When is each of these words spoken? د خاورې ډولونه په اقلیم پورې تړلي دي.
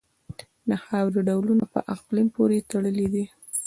د 0.69 0.71
خاورې 0.83 1.21
ډولونه 1.27 1.65
په 1.73 1.79
اقلیم 1.95 2.27
پورې 2.35 2.65
تړلي 2.71 3.07
دي. 3.13 3.25